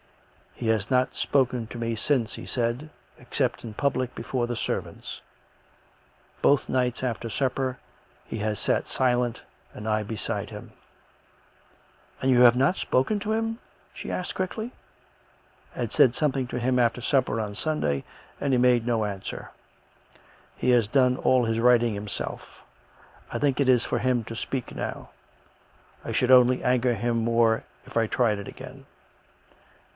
[0.61, 5.21] "He has not spoken to me since," he said," except in public before the servants.
[6.41, 7.77] Both nights after supper
[8.25, 9.41] he has sat silent
[9.73, 10.71] and I beside him.""
[12.21, 13.59] And you have not spoken to him?"
[13.93, 14.71] she asked quickly."
[15.75, 18.03] I said something to him after supper on Sunday,
[18.39, 19.49] and he made no answer.
[20.55, 22.61] He has done all his writing himself.
[23.31, 25.09] I think it is for him to speak now.
[26.05, 28.85] I should only anger him more if I tried it again."